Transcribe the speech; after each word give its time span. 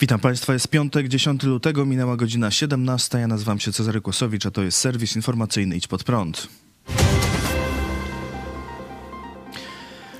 Witam 0.00 0.20
Państwa, 0.20 0.52
jest 0.52 0.68
piątek, 0.68 1.08
10 1.08 1.42
lutego, 1.42 1.86
minęła 1.86 2.16
godzina 2.16 2.50
17. 2.50 3.18
Ja 3.18 3.26
nazywam 3.26 3.60
się 3.60 3.72
Cezary 3.72 4.00
Kłosowicz, 4.00 4.46
a 4.46 4.50
to 4.50 4.62
jest 4.62 4.78
serwis 4.78 5.16
informacyjny 5.16 5.76
Idź 5.76 5.88
Pod 5.88 6.04
Prąd. 6.04 6.48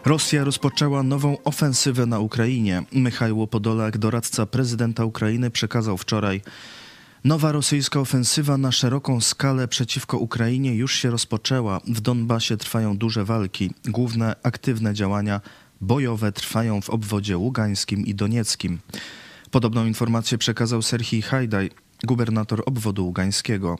Rosja 0.05 0.45
rozpoczęła 0.45 1.03
nową 1.03 1.37
ofensywę 1.45 2.07
na 2.07 2.19
Ukrainie. 2.19 2.83
Michał 2.93 3.47
Podolak, 3.47 3.99
doradca 3.99 4.47
prezydenta 4.47 5.05
Ukrainy, 5.05 5.51
przekazał 5.51 5.97
wczoraj 5.97 6.41
Nowa 7.25 7.53
rosyjska 7.53 8.01
ofensywa 8.01 8.59
na 8.59 8.73
szeroką 8.73 9.21
skalę 9.21 9.69
przeciwko 9.69 10.19
Ukrainie 10.19 10.75
już 10.75 10.95
się 10.95 11.11
rozpoczęła. 11.11 11.81
W 11.87 12.01
Donbasie 12.01 12.57
trwają 12.57 12.97
duże 12.97 13.25
walki. 13.25 13.71
Główne 13.85 14.37
aktywne 14.43 14.95
działania 14.95 15.41
bojowe 15.81 16.33
trwają 16.33 16.81
w 16.81 16.91
obwodzie 16.91 17.39
ługańskim 17.39 18.07
i 18.07 18.15
donieckim. 18.15 18.79
Podobną 19.57 19.87
informację 19.87 20.39
przekazał 20.39 20.83
Serhii 20.83 21.23
Hajdaj, 21.23 21.71
gubernator 22.05 22.63
obwodu 22.67 23.07
ługańskiego. 23.07 23.79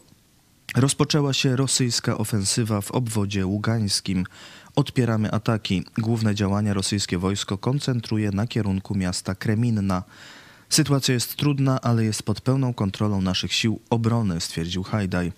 Rozpoczęła 0.77 1.33
się 1.33 1.57
rosyjska 1.57 2.19
ofensywa 2.19 2.81
w 2.81 2.91
obwodzie 2.91 3.47
ługańskim. 3.47 4.25
Odpieramy 4.77 5.33
ataki. 5.33 5.85
Główne 5.99 6.35
działania 6.35 6.75
rosyjskie 6.75 7.19
wojsko 7.19 7.59
koncentruje 7.59 8.31
na 8.31 8.47
kierunku 8.47 8.95
miasta 8.95 9.35
Kreminna. 9.35 10.03
Sytuacja 10.69 11.15
jest 11.15 11.37
trudna, 11.37 11.81
ale 11.81 12.05
jest 12.05 12.23
pod 12.23 12.41
pełną 12.41 12.75
kontrolą 12.75 13.23
naszych 13.23 13.53
sił 13.53 13.81
obrony, 13.91 14.41
stwierdził 14.41 14.83
Hajdaj. 14.83 15.33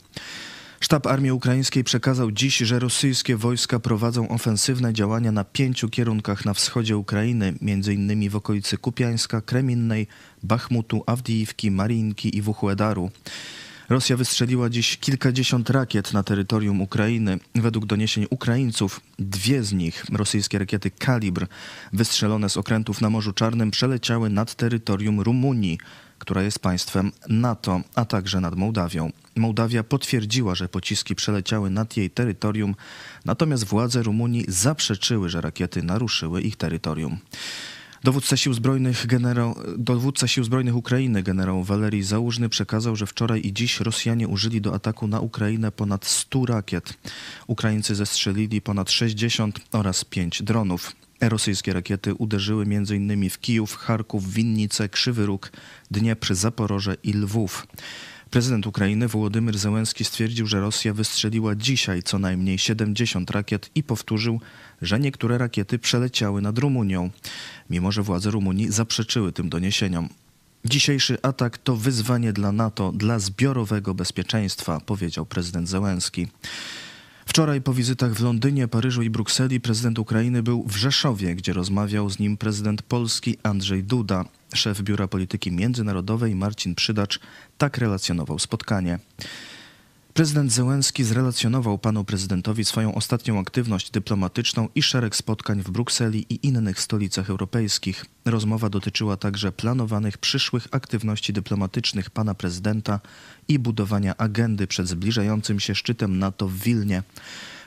Sztab 0.81 1.07
Armii 1.07 1.33
Ukraińskiej 1.33 1.85
przekazał 1.85 2.33
dziś, 2.33 2.57
że 2.57 2.79
rosyjskie 2.79 3.37
wojska 3.37 3.81
prowadzą 3.81 4.29
ofensywne 4.29 4.93
działania 4.93 5.33
na 5.33 5.45
pięciu 5.45 5.89
kierunkach 5.89 6.45
na 6.45 6.55
wschodzie 6.55 6.97
Ukrainy, 6.97 7.55
m.in. 7.63 8.31
w 8.31 8.37
okolicy 8.37 8.79
Kupiańska, 8.79 9.41
Kreminnej, 9.41 10.07
Bachmutu, 10.43 11.03
Awdijiwki, 11.07 11.71
Marinki 11.71 12.37
i 12.37 12.43
Wuchłedaru. 12.43 13.11
Rosja 13.89 14.17
wystrzeliła 14.17 14.71
dziś 14.71 14.97
kilkadziesiąt 14.97 15.71
rakiet 15.71 16.13
na 16.13 16.23
terytorium 16.23 16.81
Ukrainy. 16.81 17.39
Według 17.55 17.87
doniesień 17.87 18.27
Ukraińców, 18.31 19.01
dwie 19.19 19.63
z 19.63 19.73
nich, 19.73 20.05
rosyjskie 20.13 20.59
rakiety 20.59 20.91
Kalibr, 20.91 21.47
wystrzelone 21.93 22.49
z 22.49 22.57
okrętów 22.57 23.01
na 23.01 23.11
Morzu 23.11 23.33
Czarnym, 23.33 23.71
przeleciały 23.71 24.31
nad 24.31 24.55
terytorium 24.55 25.21
Rumunii, 25.21 25.79
która 26.19 26.43
jest 26.43 26.59
państwem 26.59 27.13
NATO, 27.29 27.81
a 27.95 28.05
także 28.05 28.41
nad 28.41 28.57
Mołdawią. 28.57 29.13
Mołdawia 29.37 29.83
potwierdziła, 29.83 30.55
że 30.55 30.69
pociski 30.69 31.15
przeleciały 31.15 31.71
nad 31.71 31.97
jej 31.97 32.11
terytorium, 32.11 32.75
natomiast 33.25 33.65
władze 33.65 34.03
Rumunii 34.03 34.45
zaprzeczyły, 34.49 35.29
że 35.29 35.41
rakiety 35.41 35.83
naruszyły 35.83 36.43
ich 36.43 36.57
terytorium. 36.57 37.19
Dowódca 38.05 38.37
sił 38.37 38.55
zbrojnych, 38.55 39.07
generał, 39.07 39.55
dowódca 39.79 40.29
sił 40.29 40.45
zbrojnych 40.45 40.77
Ukrainy, 40.77 41.23
generał 41.23 41.65
Walerii 41.65 42.03
Załużny, 42.03 42.49
przekazał, 42.49 42.97
że 42.97 43.07
wczoraj 43.07 43.41
i 43.47 43.53
dziś 43.53 43.81
Rosjanie 43.81 44.29
użyli 44.29 44.61
do 44.61 44.75
ataku 44.75 45.07
na 45.07 45.21
Ukrainę 45.21 45.73
ponad 45.73 46.07
100 46.07 46.47
rakiet. 46.47 46.95
Ukraińcy 47.47 47.95
zestrzelili 47.95 48.61
ponad 48.61 48.91
60 48.91 49.61
oraz 49.73 50.05
5 50.05 50.43
dronów. 50.43 50.93
Rosyjskie 51.21 51.73
rakiety 51.73 52.15
uderzyły 52.15 52.65
m.in. 52.65 53.31
w 53.31 53.41
Kijów, 53.41 53.77
Charków, 53.77 54.33
Winnice, 54.33 54.89
Krzywy 54.89 55.27
Róg, 55.27 55.53
Dniepr, 55.91 56.35
Zaporoże 56.35 56.97
i 57.03 57.13
Lwów. 57.13 57.67
Prezydent 58.31 58.67
Ukrainy 58.67 59.09
Wołodymyr 59.09 59.59
Zełenski 59.59 60.05
stwierdził, 60.05 60.47
że 60.47 60.61
Rosja 60.61 60.95
wystrzeliła 60.95 61.55
dzisiaj 61.55 62.03
co 62.03 62.19
najmniej 62.19 62.59
70 62.59 63.31
rakiet 63.31 63.71
i 63.75 63.83
powtórzył, 63.83 64.41
że 64.83 65.01
niektóre 65.01 65.39
rakiety 65.39 65.79
przeleciały 65.79 66.43
nad 66.43 66.59
Rumunią, 66.59 67.11
mimo 67.71 67.93
że 67.93 68.03
władze 68.03 68.31
Rumunii 68.31 68.73
zaprzeczyły 68.73 69.33
tym 69.33 69.49
doniesieniom. 69.49 70.09
Dzisiejszy 70.65 71.19
atak 71.23 71.59
to 71.59 71.77
wyzwanie 71.77 72.33
dla 72.33 72.53
NATO, 72.53 72.93
dla 72.93 73.19
zbiorowego 73.19 73.95
bezpieczeństwa, 73.95 74.81
powiedział 74.81 75.27
prezydent 75.27 75.69
Zełenski. 75.69 76.29
Wczoraj 77.29 77.61
po 77.61 77.75
wizytach 77.75 78.15
w 78.15 78.23
Londynie, 78.23 78.69
Paryżu 78.69 79.03
i 79.03 79.11
Brukseli 79.11 79.61
prezydent 79.61 79.99
Ukrainy 79.99 80.43
był 80.43 80.65
w 80.67 80.77
Rzeszowie, 80.77 81.35
gdzie 81.35 81.53
rozmawiał 81.53 82.11
z 82.11 82.19
nim 82.19 82.37
prezydent 82.37 82.83
Polski 82.83 83.39
Andrzej 83.43 83.85
Duda. 83.85 84.25
Szef 84.55 84.83
Biura 84.83 85.09
Polityki 85.09 85.53
Międzynarodowej 85.53 86.35
Marcin 86.35 86.75
Przydacz 86.75 87.21
tak 87.59 87.79
relacjonował 87.79 88.39
spotkanie. 88.39 88.99
Prezydent 90.19 90.53
Zełenski 90.53 91.05
zrelacjonował 91.05 91.79
panu 91.79 92.05
prezydentowi 92.05 92.65
swoją 92.65 92.95
ostatnią 92.95 93.41
aktywność 93.41 93.91
dyplomatyczną 93.91 94.69
i 94.75 94.83
szereg 94.83 95.17
spotkań 95.17 95.63
w 95.63 95.71
Brukseli 95.71 96.27
i 96.31 96.47
innych 96.47 96.81
stolicach 96.81 97.31
europejskich. 97.31 98.07
Rozmowa 98.25 98.69
dotyczyła 98.71 99.17
także 99.17 99.53
planowanych 99.53 100.19
przyszłych 100.19 100.69
aktywności 100.71 101.33
dyplomatycznych 101.33 102.11
pana 102.11 102.35
prezydenta 102.35 103.01
i 103.49 103.59
budowania 103.59 104.17
agendy 104.17 104.67
przed 104.67 104.89
zbliżającym 104.89 105.61
się 105.61 105.75
szczytem 105.75 106.19
NATO 106.19 106.49
w 106.49 106.59
Wilnie. 106.59 107.03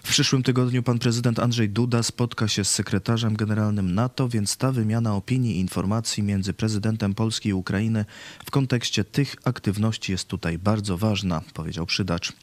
W 0.04 0.10
przyszłym 0.10 0.44
tygodniu 0.44 0.84
pan 0.84 1.00
prezydent 1.00 1.40
Andrzej 1.40 1.70
Duda 1.70 2.04
spotka 2.04 2.48
się 2.48 2.66
z 2.66 2.72
sekretarzem 2.72 3.36
generalnym 3.36 3.96
NATO, 3.96 4.30
więc 4.30 4.58
ta 4.58 4.72
wymiana 4.72 5.16
opinii 5.16 5.56
i 5.56 5.60
informacji 5.60 6.24
między 6.24 6.54
prezydentem 6.54 7.14
Polski 7.14 7.50
i 7.50 7.54
Ukrainy 7.54 8.06
w 8.46 8.52
kontekście 8.52 9.04
tych 9.04 9.36
aktywności 9.44 10.12
jest 10.12 10.28
tutaj 10.28 10.58
bardzo 10.58 10.98
ważna, 10.98 11.42
powiedział 11.54 11.86
przydacz. 11.86 12.34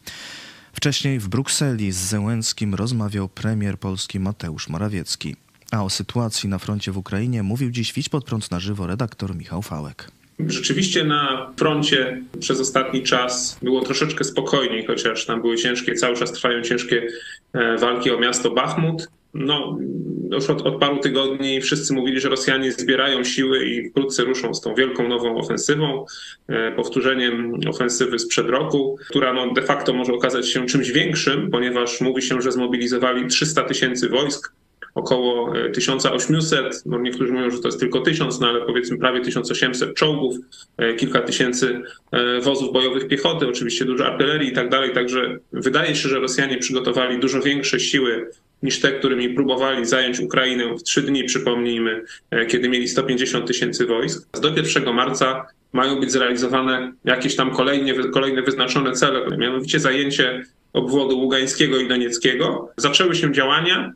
Wcześniej 0.73 1.19
w 1.19 1.29
Brukseli 1.29 1.93
z 1.93 1.97
Zełenskim 1.97 2.75
rozmawiał 2.75 3.29
premier 3.29 3.79
Polski 3.79 4.21
Mateusz 4.21 4.69
Morawiecki. 4.69 5.37
A 5.71 5.85
o 5.85 5.91
sytuacji 5.91 6.49
na 6.49 6.59
froncie 6.59 6.93
w 6.93 6.99
Ukrainie 6.99 7.43
mówił 7.43 7.71
dziś 7.71 7.93
Widź 7.93 8.09
pod 8.09 8.25
prąd 8.25 8.51
na 8.51 8.61
żywo 8.61 8.87
redaktor 8.87 9.37
Michał 9.37 9.63
Fałek. 9.63 10.18
Rzeczywiście 10.47 11.05
na 11.05 11.53
froncie 11.57 12.23
przez 12.41 12.61
ostatni 12.61 13.03
czas 13.03 13.59
było 13.63 13.81
troszeczkę 13.81 14.25
spokojniej, 14.25 14.87
chociaż 14.87 15.27
tam 15.27 15.43
były 15.43 15.57
ciężkie, 15.57 15.95
cały 15.95 16.17
czas 16.17 16.33
trwają 16.33 16.63
ciężkie 16.63 17.07
e, 17.53 17.77
walki 17.77 18.11
o 18.11 18.21
miasto 18.21 18.51
Bachmut. 18.51 19.09
No, 19.35 19.79
już 20.33 20.51
od, 20.51 20.63
od, 20.63 20.81
paru 20.81 20.99
tygodni 20.99 21.61
wszyscy 21.61 21.95
mówili, 21.95 22.21
że 22.21 22.29
Rosjanie 22.29 22.73
zbierają 22.73 23.25
siły 23.25 23.67
i 23.67 23.91
wkrótce 23.91 24.25
ruszą 24.25 24.55
z 24.55 24.61
tą 24.61 24.75
wielką 24.75 25.09
nową 25.09 25.37
ofensywą, 25.37 26.05
e, 26.49 26.73
powtórzeniem 26.73 27.61
ofensywy 27.69 28.19
sprzed 28.19 28.47
roku, 28.47 28.99
która 29.09 29.33
no 29.33 29.53
de 29.53 29.63
facto 29.63 29.93
może 29.93 30.13
okazać 30.13 30.49
się 30.49 30.67
czymś 30.67 30.91
większym, 30.91 31.51
ponieważ 31.51 32.01
mówi 32.01 32.23
się, 32.23 32.41
że 32.41 32.53
zmobilizowali 32.53 33.27
300 33.27 33.65
tysięcy 33.65 34.09
wojsk 34.09 34.53
około 34.95 35.53
1800, 35.75 36.67
e, 36.67 36.71
no 36.87 36.99
niektórzy 36.99 37.33
mówią, 37.33 37.51
że 37.51 37.59
to 37.59 37.69
jest 37.69 37.81
tylko 37.81 38.01
1000, 38.01 38.41
no 38.41 38.49
ale 38.49 38.61
powiedzmy 38.61 38.99
prawie 38.99 39.21
1800 39.21 39.95
czołgów, 39.95 40.37
e, 40.77 40.95
kilka 40.95 41.21
tysięcy 41.21 41.81
e, 42.13 42.41
wozów 42.41 42.73
bojowych 42.73 43.09
piechoty, 43.09 43.49
oczywiście 43.49 43.85
dużo 43.85 44.07
artylerii 44.07 44.49
i 44.49 44.53
tak 44.53 44.69
dalej, 44.69 44.93
także 44.93 45.39
wydaje 45.53 45.95
się, 45.95 46.09
że 46.09 46.21
Rosjanie 46.21 46.59
przygotowali 46.59 47.21
dużo 47.21 47.41
większe 47.41 47.81
siły 47.81 48.31
niż 48.63 48.81
te, 48.81 48.93
którymi 48.93 49.29
próbowali 49.29 49.85
zająć 49.85 50.21
Ukrainę 50.21 50.75
w 50.75 50.83
trzy 50.83 51.03
dni, 51.03 51.25
przypomnijmy, 51.25 52.05
kiedy 52.49 52.69
mieli 52.69 52.89
150 52.89 53.47
tysięcy 53.47 53.87
wojsk. 53.87 54.41
Do 54.41 54.49
1 54.49 54.95
marca 54.95 55.47
mają 55.73 56.01
być 56.01 56.13
zrealizowane 56.13 56.93
jakieś 57.05 57.37
tam 57.37 57.51
kolejne, 57.51 57.95
kolejne 57.95 58.43
wyznaczone 58.43 58.93
cele, 58.93 59.37
mianowicie 59.37 59.81
zajęcie 59.81 60.45
obwodu 60.73 61.19
ługańskiego 61.19 61.79
i 61.79 61.89
donieckiego. 61.89 62.71
Zaczęły 62.77 63.15
się 63.15 63.33
działania, 63.33 63.93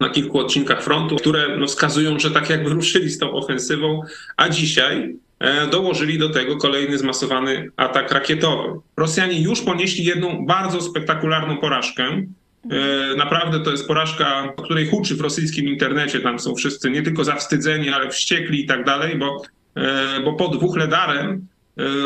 na 0.00 0.10
kilku 0.10 0.38
odcinkach 0.38 0.82
frontu, 0.82 1.16
które 1.16 1.56
no, 1.58 1.66
wskazują, 1.66 2.18
że 2.18 2.30
tak 2.30 2.50
jakby 2.50 2.70
ruszyli 2.70 3.10
z 3.10 3.18
tą 3.18 3.32
ofensywą, 3.32 4.02
a 4.36 4.48
dzisiaj 4.48 5.16
e, 5.38 5.66
dołożyli 5.66 6.18
do 6.18 6.28
tego 6.28 6.56
kolejny 6.56 6.98
zmasowany 6.98 7.70
atak 7.76 8.12
rakietowy. 8.12 8.80
Rosjanie 8.96 9.40
już 9.40 9.62
ponieśli 9.62 10.04
jedną 10.04 10.46
bardzo 10.46 10.80
spektakularną 10.80 11.56
porażkę. 11.56 12.04
E, 12.04 13.16
naprawdę 13.16 13.60
to 13.60 13.70
jest 13.70 13.86
porażka, 13.86 14.52
o 14.56 14.62
której 14.62 14.86
huczy 14.86 15.16
w 15.16 15.20
rosyjskim 15.20 15.68
internecie. 15.68 16.20
Tam 16.20 16.38
są 16.38 16.54
wszyscy 16.54 16.90
nie 16.90 17.02
tylko 17.02 17.24
zawstydzeni, 17.24 17.90
ale 17.90 18.10
wściekli 18.10 18.60
i 18.60 18.66
tak 18.66 18.84
dalej, 18.84 19.16
bo, 19.18 19.42
e, 19.76 20.20
bo 20.24 20.32
pod 20.32 20.60
Wuchledarem 20.60 21.46
E, 21.55 21.55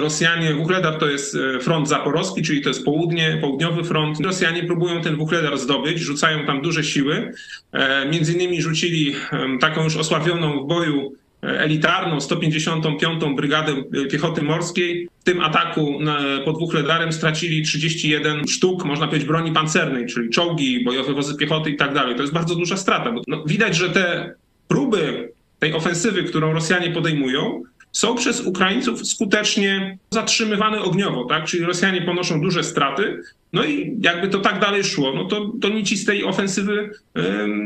Rosjanie, 0.00 0.54
Wuchledar 0.54 0.98
to 0.98 1.10
jest 1.10 1.34
e, 1.34 1.60
front 1.60 1.88
zaporowski, 1.88 2.42
czyli 2.42 2.62
to 2.62 2.68
jest 2.68 2.84
południe, 2.84 3.38
południowy 3.40 3.84
front. 3.84 4.20
Rosjanie 4.20 4.64
próbują 4.64 5.02
ten 5.02 5.16
Wuchledar 5.16 5.58
zdobyć, 5.58 5.98
rzucają 5.98 6.46
tam 6.46 6.62
duże 6.62 6.84
siły. 6.84 7.32
E, 7.72 8.08
między 8.08 8.32
innymi 8.32 8.62
rzucili 8.62 9.14
taką 9.60 9.84
już 9.84 9.96
osławioną 9.96 10.64
w 10.64 10.66
boju 10.66 11.12
elitarną 11.42 12.20
155. 12.20 13.22
Brygadę 13.36 13.72
Piechoty 14.10 14.42
Morskiej. 14.42 15.08
W 15.20 15.24
tym 15.24 15.40
ataku 15.40 15.98
pod 16.44 16.58
Wuchledarem 16.58 17.12
stracili 17.12 17.62
31 17.62 18.48
sztuk, 18.48 18.84
można 18.84 19.06
powiedzieć, 19.06 19.28
broni 19.28 19.52
pancernej, 19.52 20.06
czyli 20.06 20.30
czołgi, 20.30 20.84
bojowe 20.84 21.14
wozy 21.14 21.36
piechoty 21.36 21.70
i 21.70 21.76
tak 21.76 21.94
dalej. 21.94 22.14
To 22.14 22.22
jest 22.22 22.34
bardzo 22.34 22.54
duża 22.54 22.76
strata. 22.76 23.12
Bo 23.12 23.22
no, 23.28 23.44
widać, 23.46 23.76
że 23.76 23.90
te 23.90 24.34
próby 24.68 25.32
tej 25.58 25.74
ofensywy, 25.74 26.24
którą 26.24 26.52
Rosjanie 26.52 26.90
podejmują, 26.90 27.62
są 27.92 28.14
przez 28.14 28.40
Ukraińców 28.40 29.06
skutecznie 29.06 29.98
zatrzymywane 30.10 30.80
ogniowo, 30.82 31.24
tak? 31.24 31.44
Czyli 31.44 31.64
Rosjanie 31.64 32.02
ponoszą 32.02 32.40
duże 32.40 32.64
straty, 32.64 33.22
no 33.52 33.64
i 33.64 33.96
jakby 34.00 34.28
to 34.28 34.38
tak 34.38 34.60
dalej 34.60 34.84
szło, 34.84 35.12
no 35.14 35.24
to, 35.24 35.52
to 35.60 35.68
nic 35.68 36.02
z 36.02 36.04
tej 36.04 36.24
ofensywy, 36.24 36.90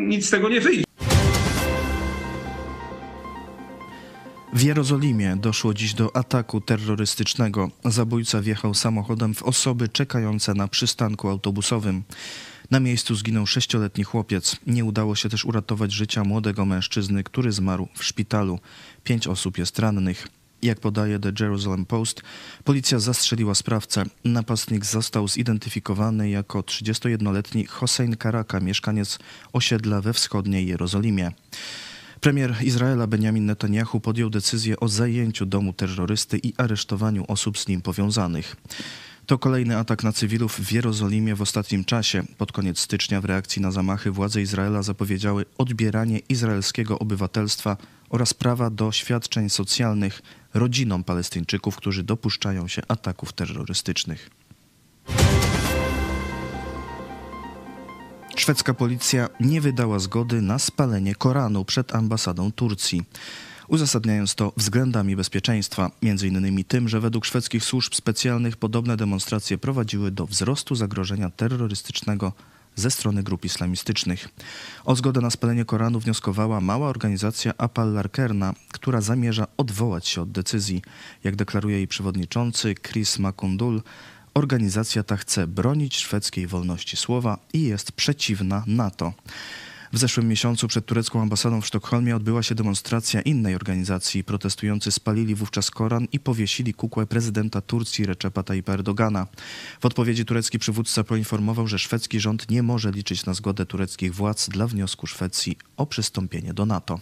nic 0.06 0.26
z 0.26 0.30
tego 0.30 0.48
nie 0.48 0.60
wyjdzie. 0.60 0.84
W 4.52 4.62
Jerozolimie 4.62 5.36
doszło 5.36 5.74
dziś 5.74 5.94
do 5.94 6.16
ataku 6.16 6.60
terrorystycznego. 6.60 7.70
Zabójca 7.84 8.40
wjechał 8.40 8.74
samochodem 8.74 9.34
w 9.34 9.42
osoby 9.42 9.88
czekające 9.88 10.54
na 10.54 10.68
przystanku 10.68 11.28
autobusowym. 11.28 12.02
Na 12.70 12.80
miejscu 12.80 13.14
zginął 13.14 13.46
sześcioletni 13.46 14.04
chłopiec. 14.04 14.56
Nie 14.66 14.84
udało 14.84 15.16
się 15.16 15.28
też 15.28 15.44
uratować 15.44 15.92
życia 15.92 16.24
młodego 16.24 16.64
mężczyzny, 16.64 17.24
który 17.24 17.52
zmarł 17.52 17.88
w 17.94 18.04
szpitalu. 18.04 18.58
Pięć 19.04 19.26
osób 19.26 19.58
jest 19.58 19.78
rannych. 19.78 20.28
Jak 20.62 20.80
podaje 20.80 21.18
The 21.18 21.32
Jerusalem 21.40 21.86
Post, 21.86 22.22
policja 22.64 22.98
zastrzeliła 22.98 23.54
sprawcę. 23.54 24.04
Napastnik 24.24 24.84
został 24.84 25.28
zidentyfikowany 25.28 26.30
jako 26.30 26.60
31-letni 26.60 27.66
Hossein 27.66 28.16
Karaka, 28.16 28.60
mieszkaniec 28.60 29.18
osiedla 29.52 30.00
we 30.00 30.12
wschodniej 30.12 30.66
Jerozolimie. 30.66 31.32
Premier 32.20 32.54
Izraela 32.62 33.06
Benjamin 33.06 33.46
Netanyahu 33.46 34.00
podjął 34.00 34.30
decyzję 34.30 34.80
o 34.80 34.88
zajęciu 34.88 35.46
domu 35.46 35.72
terrorysty 35.72 36.38
i 36.38 36.52
aresztowaniu 36.56 37.24
osób 37.28 37.58
z 37.58 37.68
nim 37.68 37.82
powiązanych. 37.82 38.56
To 39.26 39.38
kolejny 39.38 39.76
atak 39.76 40.04
na 40.04 40.12
cywilów 40.12 40.60
w 40.60 40.72
Jerozolimie 40.72 41.34
w 41.34 41.42
ostatnim 41.42 41.84
czasie. 41.84 42.22
Pod 42.38 42.52
koniec 42.52 42.78
stycznia 42.78 43.20
w 43.20 43.24
reakcji 43.24 43.62
na 43.62 43.70
zamachy 43.70 44.10
władze 44.10 44.42
Izraela 44.42 44.82
zapowiedziały 44.82 45.44
odbieranie 45.58 46.18
izraelskiego 46.28 46.98
obywatelstwa 46.98 47.76
oraz 48.10 48.34
prawa 48.34 48.70
do 48.70 48.92
świadczeń 48.92 49.50
socjalnych 49.50 50.22
rodzinom 50.54 51.04
Palestyńczyków, 51.04 51.76
którzy 51.76 52.02
dopuszczają 52.02 52.68
się 52.68 52.82
ataków 52.88 53.32
terrorystycznych. 53.32 54.30
Szwedzka 58.36 58.74
policja 58.74 59.28
nie 59.40 59.60
wydała 59.60 59.98
zgody 59.98 60.42
na 60.42 60.58
spalenie 60.58 61.14
Koranu 61.14 61.64
przed 61.64 61.94
ambasadą 61.94 62.52
Turcji. 62.52 63.02
Uzasadniając 63.68 64.34
to 64.34 64.52
względami 64.56 65.16
bezpieczeństwa, 65.16 65.90
m.in. 66.02 66.64
tym, 66.64 66.88
że 66.88 67.00
według 67.00 67.24
szwedzkich 67.24 67.64
służb 67.64 67.94
specjalnych 67.94 68.56
podobne 68.56 68.96
demonstracje 68.96 69.58
prowadziły 69.58 70.10
do 70.10 70.26
wzrostu 70.26 70.74
zagrożenia 70.74 71.30
terrorystycznego 71.30 72.32
ze 72.76 72.90
strony 72.90 73.22
grup 73.22 73.44
islamistycznych. 73.44 74.28
O 74.84 74.96
zgodę 74.96 75.20
na 75.20 75.30
spalenie 75.30 75.64
Koranu 75.64 76.00
wnioskowała 76.00 76.60
mała 76.60 76.88
organizacja 76.88 77.52
Apal 77.58 77.92
Larkerna, 77.92 78.54
która 78.72 79.00
zamierza 79.00 79.46
odwołać 79.56 80.08
się 80.08 80.22
od 80.22 80.32
decyzji. 80.32 80.82
Jak 81.24 81.36
deklaruje 81.36 81.76
jej 81.76 81.88
przewodniczący 81.88 82.74
Chris 82.74 83.18
Makundul, 83.18 83.82
organizacja 84.34 85.02
ta 85.02 85.16
chce 85.16 85.46
bronić 85.46 85.96
szwedzkiej 85.96 86.46
wolności 86.46 86.96
słowa 86.96 87.38
i 87.52 87.62
jest 87.62 87.92
przeciwna 87.92 88.64
NATO. 88.66 89.12
W 89.94 89.98
zeszłym 89.98 90.28
miesiącu 90.28 90.68
przed 90.68 90.86
turecką 90.86 91.22
ambasadą 91.22 91.60
w 91.60 91.66
Sztokholmie 91.66 92.16
odbyła 92.16 92.42
się 92.42 92.54
demonstracja 92.54 93.20
innej 93.20 93.54
organizacji. 93.54 94.24
Protestujący 94.24 94.92
spalili 94.92 95.34
wówczas 95.34 95.70
Koran 95.70 96.06
i 96.12 96.20
powiesili 96.20 96.74
kukłę 96.74 97.06
prezydenta 97.06 97.60
Turcji 97.60 98.06
Recepa 98.06 98.42
Tayyipa 98.42 98.72
Erdogana. 98.72 99.26
W 99.80 99.86
odpowiedzi 99.86 100.24
turecki 100.24 100.58
przywódca 100.58 101.04
poinformował, 101.04 101.66
że 101.66 101.78
szwedzki 101.78 102.20
rząd 102.20 102.50
nie 102.50 102.62
może 102.62 102.90
liczyć 102.90 103.26
na 103.26 103.34
zgodę 103.34 103.66
tureckich 103.66 104.14
władz 104.14 104.48
dla 104.48 104.66
wniosku 104.66 105.06
Szwecji 105.06 105.58
o 105.76 105.86
przystąpienie 105.86 106.54
do 106.54 106.66
NATO. 106.66 107.00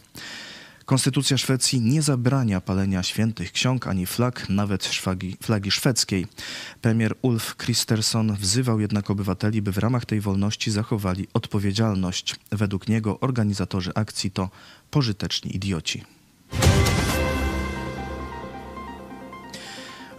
Konstytucja 0.85 1.39
Szwecji 1.39 1.81
nie 1.81 2.03
zabrania 2.03 2.61
palenia 2.61 3.03
świętych 3.03 3.53
ksiąg 3.53 3.87
ani 3.87 4.07
flag, 4.07 4.49
nawet 4.49 4.85
szwagi, 4.85 5.37
flagi 5.43 5.71
szwedzkiej. 5.71 6.27
Premier 6.81 7.15
Ulf 7.23 7.57
Kristersson 7.57 8.37
wzywał 8.37 8.81
jednak 8.81 9.11
obywateli, 9.11 9.63
by 9.63 9.73
w 9.73 9.79
ramach 9.79 10.05
tej 10.07 10.21
wolności 10.21 10.71
zachowali 10.71 11.27
odpowiedzialność. 11.35 12.37
Według 12.51 12.89
niego 12.89 13.21
organizatorzy 13.21 13.91
akcji 13.95 14.31
to 14.31 14.51
pożyteczni 14.91 15.57
idioci. 15.57 16.05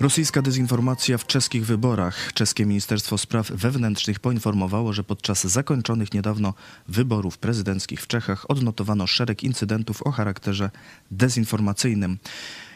Rosyjska 0.04 0.42
dezinformacja 0.42 1.18
w 1.18 1.28
czeskich 1.28 1.66
wyborach. 1.66 2.34
Czeskie 2.34 2.66
Ministerstwo 2.66 3.18
Spraw 3.18 3.52
Wewnętrznych 3.52 4.20
poinformowało, 4.20 4.94
że 4.94 5.04
podczas 5.04 5.44
zakończonych 5.48 6.14
niedawno 6.14 6.54
wyborów 6.88 7.38
prezydenckich 7.38 8.02
w 8.02 8.08
Czechach 8.08 8.52
odnotowano 8.52 9.08
szereg 9.08 9.44
incydentów 9.44 10.02
o 10.02 10.12
charakterze 10.12 10.70
dezinformacyjnym. 11.12 12.18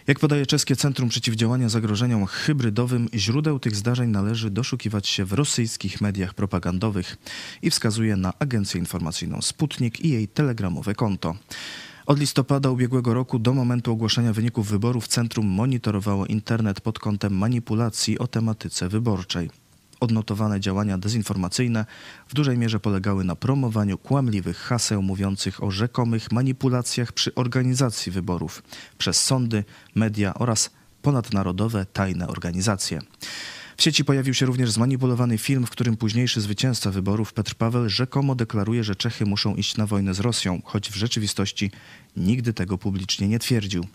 Jak 0.08 0.20
podaje 0.20 0.46
czeskie 0.46 0.76
Centrum 0.76 1.10
Przeciwdziałania 1.10 1.70
Zagrożeniom 1.70 2.26
Hybrydowym, 2.26 3.10
źródeł 3.14 3.60
tych 3.60 3.76
zdarzeń 3.76 4.10
należy 4.10 4.50
doszukiwać 4.50 5.08
się 5.08 5.26
w 5.26 5.34
rosyjskich 5.34 6.02
mediach 6.02 6.34
propagandowych 6.34 7.18
i 7.62 7.70
wskazuje 7.70 8.16
na 8.16 8.34
agencję 8.40 8.80
informacyjną 8.80 9.42
Sputnik 9.42 10.00
i 10.00 10.10
jej 10.10 10.28
telegramowe 10.28 10.96
konto. 10.96 11.36
Od 12.08 12.20
listopada 12.20 12.70
ubiegłego 12.70 13.14
roku 13.14 13.40
do 13.40 13.54
momentu 13.54 13.92
ogłoszenia 13.92 14.34
wyników 14.34 14.68
wyborów 14.68 15.08
centrum 15.08 15.48
monitorowało 15.48 16.26
internet 16.26 16.82
pod 16.82 17.00
kątem 17.00 17.38
manipulacji 17.38 18.20
o 18.20 18.28
tematyce 18.28 18.90
wyborczej. 18.90 19.50
Odnotowane 20.00 20.60
działania 20.60 20.98
dezinformacyjne 20.98 21.86
w 22.28 22.34
dużej 22.34 22.58
mierze 22.58 22.80
polegały 22.80 23.24
na 23.24 23.36
promowaniu 23.36 23.98
kłamliwych 23.98 24.58
haseł 24.58 25.02
mówiących 25.02 25.64
o 25.64 25.72
rzekomych 25.72 26.32
manipulacjach 26.32 27.12
przy 27.12 27.36
organizacji 27.36 28.12
wyborów 28.12 28.64
przez 28.98 29.22
sądy, 29.22 29.64
media 29.96 30.34
oraz 30.34 30.70
ponadnarodowe 31.02 31.86
tajne 31.86 32.28
organizacje. 32.28 33.02
W 33.78 33.84
sieci 33.84 34.06
pojawił 34.06 34.34
się 34.34 34.46
również 34.46 34.72
zmanipulowany 34.72 35.38
film, 35.38 35.66
w 35.66 35.70
którym 35.70 35.98
późniejszy 35.98 36.42
zwycięzca 36.42 36.92
wyborów 36.92 37.34
Petr 37.34 37.56
Paweł 37.56 37.90
rzekomo 37.90 38.36
deklaruje, 38.36 38.84
że 38.84 38.96
Czechy 38.96 39.26
muszą 39.26 39.56
iść 39.56 39.78
na 39.78 39.86
wojnę 39.86 40.14
z 40.14 40.20
Rosją, 40.20 40.62
choć 40.64 40.90
w 40.90 40.96
rzeczywistości 40.96 41.72
nigdy 42.16 42.54
tego 42.54 42.78
publicznie 42.78 43.28
nie 43.28 43.40
twierdził. 43.40 43.86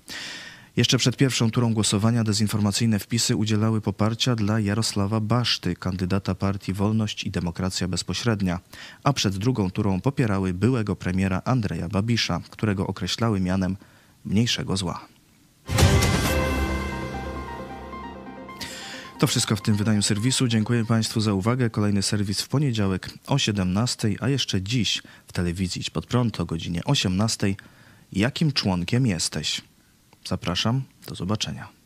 Jeszcze 0.77 0.99
przed 0.99 1.17
pierwszą 1.17 1.51
turą 1.51 1.75
głosowania 1.75 2.25
dezinformacyjne 2.25 2.99
wpisy 2.99 3.37
udzielały 3.37 3.81
poparcia 3.81 4.37
dla 4.37 4.61
Jarosława 4.61 5.21
Baszty, 5.21 5.77
kandydata 5.77 6.35
partii 6.35 6.73
Wolność 6.73 7.25
i 7.25 7.31
Demokracja 7.31 7.89
Bezpośrednia, 7.89 8.61
a 9.05 9.13
przed 9.13 9.37
drugą 9.37 9.71
turą 9.71 10.01
popierały 10.01 10.55
byłego 10.55 10.97
premiera 10.97 11.43
Andrzeja 11.45 11.89
Babisza, 11.89 12.41
którego 12.51 12.87
określały 12.87 13.41
mianem 13.41 13.77
mniejszego 14.25 14.77
zła. 14.77 15.09
To 19.23 19.27
wszystko 19.27 19.57
w 19.57 19.61
tym 19.61 19.75
wydaniu 19.75 20.03
serwisu. 20.03 20.49
Dziękuję 20.49 20.85
Państwu 20.85 21.21
za 21.21 21.33
uwagę. 21.33 21.71
Kolejny 21.71 22.03
serwis 22.03 22.43
w 22.43 22.49
poniedziałek 22.49 23.11
o 23.27 23.39
17, 23.39 24.15
a 24.21 24.29
jeszcze 24.29 24.63
dziś 24.63 25.03
w 25.27 25.33
telewizji 25.33 25.81
Idź 25.81 25.91
Pod 25.91 26.07
Prąd 26.07 26.41
o 26.41 26.45
godzinie 26.45 26.85
18. 26.85 27.55
Jakim 28.13 28.53
członkiem 28.53 29.07
jesteś? 29.07 29.61
Zapraszam, 30.25 30.83
do 31.09 31.15
zobaczenia. 31.15 31.82